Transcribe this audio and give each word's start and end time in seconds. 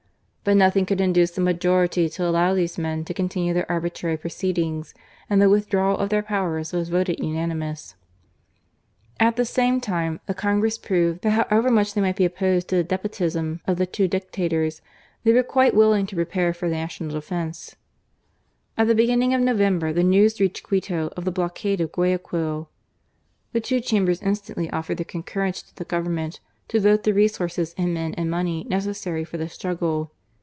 But 0.43 0.57
nothing 0.57 0.87
could 0.87 0.99
induce 0.99 1.29
the 1.29 1.39
majority 1.39 2.09
to 2.09 2.25
allow 2.27 2.55
these 2.55 2.79
men 2.79 3.05
to 3.05 3.13
continue 3.13 3.53
their 3.53 3.67
arbi 3.71 3.91
trary 3.93 4.19
proceedings, 4.19 4.95
and 5.29 5.39
the 5.39 5.47
withdrawal 5.51 5.95
of 5.99 6.09
their 6.09 6.23
powers 6.23 6.73
was 6.73 6.89
voted 6.89 7.19
unanimously. 7.23 7.95
At 9.19 9.35
the 9.35 9.45
same 9.45 9.79
time, 9.79 10.19
the 10.25 10.33
Congress 10.33 10.79
proved 10.79 11.21
that 11.21 11.29
how 11.29 11.45
ever 11.51 11.69
much 11.69 11.93
they 11.93 12.01
might 12.01 12.15
be 12.15 12.25
opposed 12.25 12.69
to 12.69 12.77
the 12.77 12.83
despotism 12.83 13.61
of 13.67 13.77
the 13.77 13.85
two 13.85 14.07
dictators, 14.07 14.81
they 15.23 15.31
were 15.31 15.43
quite 15.43 15.75
willing 15.75 16.07
to 16.07 16.15
prepare 16.15 16.55
for 16.55 16.67
national 16.67 17.11
defence. 17.11 17.75
At 18.79 18.87
the 18.87 18.95
beginning 18.95 19.35
of 19.35 19.41
November 19.41 19.93
the 19.93 20.03
news 20.03 20.41
reached 20.41 20.63
Quito 20.63 21.13
of 21.15 21.23
the 21.23 21.31
blockade 21.31 21.79
of 21.81 21.91
Guayaquil. 21.91 22.67
The 23.53 23.61
two 23.61 23.79
Chambers 23.79 24.23
instantly 24.23 24.71
offered 24.71 24.97
their 24.97 25.05
concur 25.05 25.41
rence 25.49 25.61
to 25.67 25.75
the 25.75 25.85
Government 25.85 26.39
to 26.69 26.79
vote 26.79 27.03
the 27.03 27.13
resources 27.13 27.73
in 27.77 27.93
men 27.93 28.15
and 28.15 28.31
money 28.31 28.65
necessary 28.67 29.23
for 29.23 29.37
the 29.37 29.47
struggle. 29.47 30.09